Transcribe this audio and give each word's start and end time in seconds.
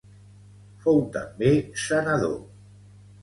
Fou 0.85 0.97
també 1.17 1.51
senador. 1.83 2.35